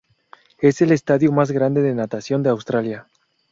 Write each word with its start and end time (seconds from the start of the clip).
Es 0.57 0.81
el 0.81 0.93
estadio 0.93 1.31
más 1.31 1.51
grande 1.51 1.83
de 1.83 1.93
natación 1.93 2.41
de 2.41 2.49
Australia. 2.49 3.05